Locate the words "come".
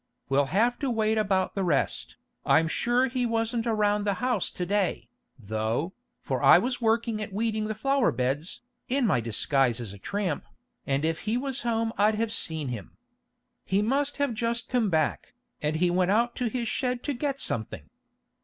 14.69-14.89